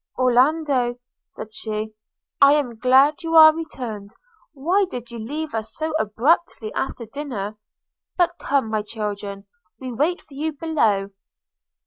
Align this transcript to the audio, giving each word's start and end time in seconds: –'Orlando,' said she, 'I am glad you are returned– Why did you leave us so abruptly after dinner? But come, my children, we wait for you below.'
–'Orlando,' 0.17 0.97
said 1.27 1.53
she, 1.53 1.93
'I 2.41 2.53
am 2.53 2.79
glad 2.79 3.21
you 3.21 3.35
are 3.35 3.55
returned– 3.55 4.15
Why 4.53 4.85
did 4.89 5.11
you 5.11 5.19
leave 5.19 5.53
us 5.53 5.75
so 5.75 5.91
abruptly 5.99 6.73
after 6.73 7.05
dinner? 7.05 7.59
But 8.17 8.39
come, 8.39 8.71
my 8.71 8.81
children, 8.81 9.45
we 9.79 9.91
wait 9.93 10.19
for 10.19 10.33
you 10.33 10.53
below.' 10.53 11.11